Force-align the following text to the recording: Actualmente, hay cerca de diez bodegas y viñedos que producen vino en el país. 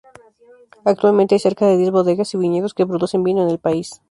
Actualmente, 0.83 1.35
hay 1.35 1.39
cerca 1.39 1.67
de 1.67 1.77
diez 1.77 1.91
bodegas 1.91 2.33
y 2.33 2.37
viñedos 2.39 2.73
que 2.73 2.87
producen 2.87 3.21
vino 3.21 3.43
en 3.43 3.51
el 3.51 3.59
país. 3.59 3.99